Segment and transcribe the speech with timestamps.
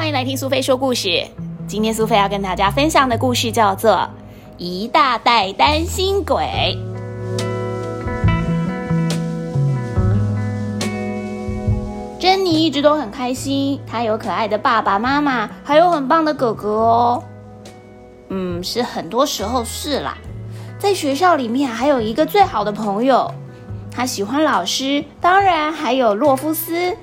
[0.00, 1.26] 欢迎来听苏菲说故事。
[1.68, 3.92] 今天苏菲要跟大家分享的故事叫做
[4.56, 6.74] 《一大袋担心鬼》。
[12.18, 17.22] 珍妮一直都很开心，她有可爱的爸爸妈妈，还有很棒的哥哥哦。
[18.30, 20.16] 嗯，是很多时候是啦。
[20.78, 23.30] 在学校里面还有一个最好的朋友，
[23.90, 26.96] 他喜欢老师，当然还有洛夫斯。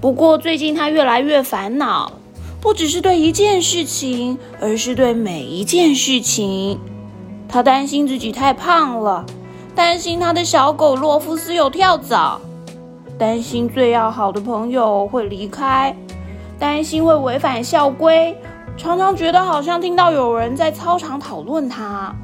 [0.00, 2.12] 不过最近他越来越烦恼，
[2.60, 6.78] 不只是对一件事情，而是对每一件事情。
[7.48, 9.24] 他担心自己太胖了，
[9.74, 12.40] 担心他的小狗洛夫斯有跳蚤，
[13.18, 15.96] 担心最要好的朋友会离开，
[16.58, 18.36] 担心会违反校规，
[18.76, 22.14] 常常觉得好像听到有人在操场讨论他。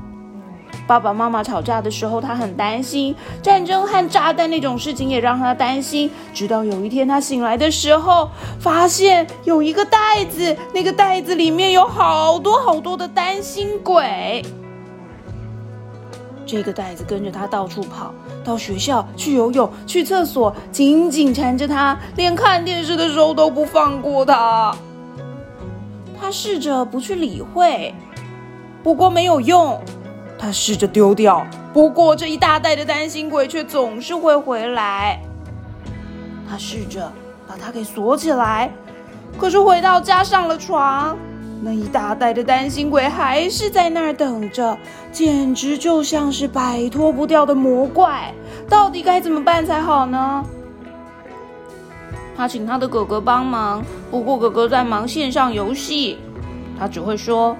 [0.86, 6.10] 爸爸妈妈吵架的时候，他很担心战争和炸弹那种事情，也让他担心。
[6.32, 14.44] 直到有一天他醒来的时候，发现有一个袋子，那个袋子里面有好多好多的担心鬼。
[16.46, 18.12] 这个袋子跟着他到处跑，
[18.44, 24.76] 到学校去游泳、去厕所，紧紧缠着他，连看电视的时候都不放过他。
[26.20, 27.94] 他试着不去理会，
[28.82, 29.80] 不过没有用。
[30.38, 35.20] 他试着丢掉，不过这一大袋的担心鬼却总是会回来。
[36.48, 37.10] 他试着
[37.48, 38.70] 把它给锁起来，
[39.38, 41.16] 可是回到家上了床，
[41.62, 44.76] 那一大袋的担心鬼还是在那儿等着，
[45.10, 48.32] 简直就像是摆脱不掉的魔怪。
[48.68, 50.44] 到底该怎么办才好呢？
[52.36, 56.18] 他请他的哥哥帮忙，不过哥哥在忙线上游戏，
[56.78, 57.56] 他只会说。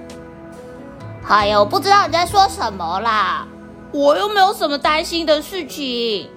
[1.27, 3.47] 哎呦，不知道你在说什么啦！
[3.91, 6.29] 我又没有什么担心的事情。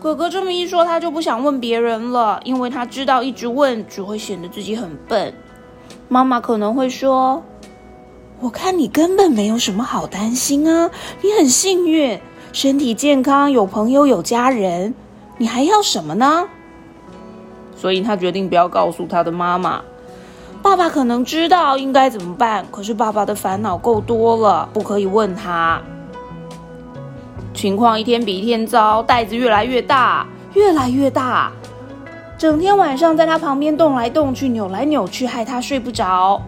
[0.00, 5.34] 哥哥这么一说，他就不想问别人了，因为他知道一直问只会显得自己很笨。
[6.08, 7.42] 妈妈可能会说
[8.38, 10.88] ：“我看你根本没有什么好担心啊，
[11.22, 12.20] 你很幸运，
[12.52, 14.94] 身体健康，有朋友，有家人，
[15.38, 16.48] 你还要什么呢？”
[17.74, 19.82] 所以他决定不要告诉他的妈妈。
[20.66, 25.80] 爸爸可能知道应该怎么办，可是爸爸的烦恼够多了，不可以问他。
[27.54, 31.52] 情况一天比一天糟，袋子越来越大，越来越大，
[32.36, 36.42] 整天晚上在他旁边动来动去，扭来扭去，害他睡不着。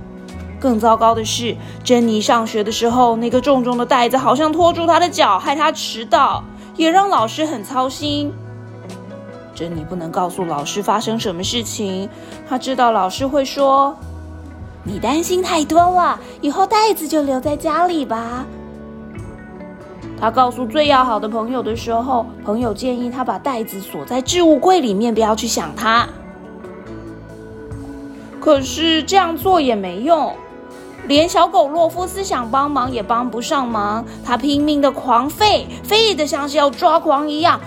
[0.58, 6.42] 更糟糕的是，珍妮上学的时候，那个重重的袋子好像拖住他的脚，害他迟到，
[6.74, 8.32] 也让老师很操心。
[9.58, 12.08] 珍妮不能告诉老师发生什么事情，
[12.48, 13.92] 她知道老师会说
[14.86, 18.46] ：“你担心太多了，以后袋子就留在家里吧。”
[20.20, 26.08] 她告诉最要好的朋友的时候，朋友建议她把袋子锁在置物柜里面，不要去想它。
[28.38, 30.32] 可是这样做也没用，
[31.08, 37.58] 连小狗洛夫斯想帮忙也帮不上忙，他拼命的狂吠，吠得像是要抓狂一样。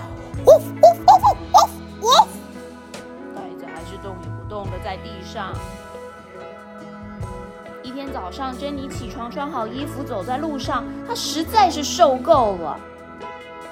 [0.46, 1.51] 呜呜呜
[5.32, 5.54] 上。
[7.82, 12.78] 一天早上，珍妮起床，穿好衣服，走在路上，她实在是受够了，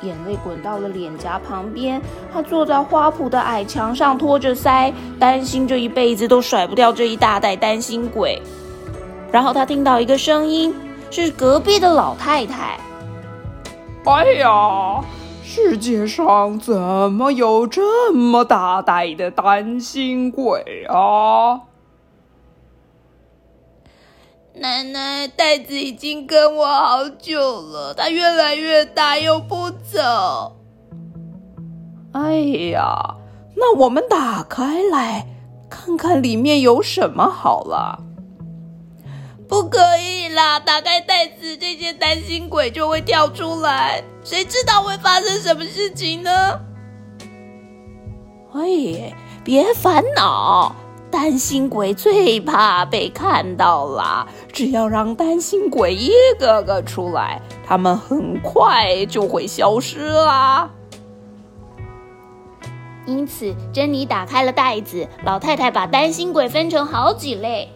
[0.01, 2.01] 眼泪滚到了脸颊旁边。
[2.33, 8.41] 她坐在花圃的矮墙上，托着腮，担心这一辈子都甩不掉这一大袋担心鬼。
[9.29, 10.73] 然后她听到一个声音，
[11.11, 12.79] 是隔壁的老太太。
[14.05, 15.03] 哎呀！
[15.51, 21.61] 世界上怎么有这么大袋的担心鬼啊？
[24.53, 30.55] 奶奶，袋子已经跟我好久了，它越来越大又不走。
[32.11, 32.35] 哎
[32.71, 33.15] 呀，
[33.55, 35.25] 那我们打开来
[35.67, 38.03] 看看里面有什么好了。
[39.49, 40.59] 不可以啦！
[40.59, 46.61] 打开袋子，这些担心鬼就会跳出来，谁知道会发生什么事情呢？
[48.53, 49.11] 哎，
[49.43, 50.75] 别烦恼，
[51.09, 54.27] 担心鬼最怕被看到啦。
[54.53, 60.69] 只要让担心鬼一个个出来，他们很快就会消失啦。
[63.07, 67.67] 因此，珍妮打开了袋子，老太太把担心鬼分成好几类。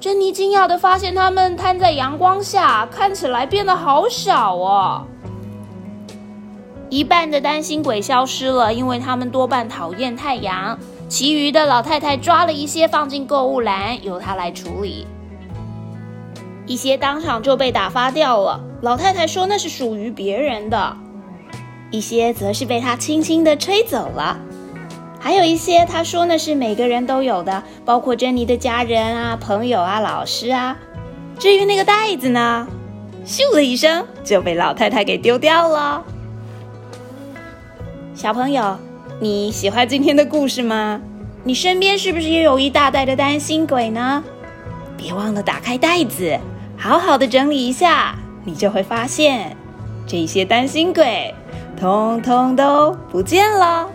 [0.00, 5.06] 珍妮惊讶的发现，它们摊在阳光下，看起来变得好小哦。
[6.90, 10.78] 一半的担心鬼消失了，因为他们多半讨厌太阳。
[11.08, 15.06] 其余的老太太抓了一些放进购物篮，由她来处理。
[16.66, 18.60] 一些当场就被打发掉了。
[18.82, 20.96] 老太太说那是属于别人的。
[21.90, 24.38] 一些则是被她轻轻的吹走了，
[25.24, 30.76] 还有一些他说呢是每个人都有的，包括珍妮的家人啊、朋友啊、老师啊。
[31.38, 32.68] 至于那个袋子呢，
[33.24, 36.04] 咻的一声就被老太太给丢掉了。
[38.14, 38.76] 小朋友，
[39.18, 41.00] 你喜欢今天的故事吗？
[41.42, 44.22] 你身边是不是也有一大袋的担心鬼呢？
[44.94, 46.38] 别忘了打开袋子，
[46.76, 49.56] 好好的整理一下，你就会发现，
[50.06, 51.34] 这些担心鬼，
[51.80, 53.88] 通通都不见了。